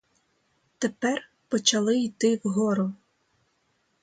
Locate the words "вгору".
2.43-2.93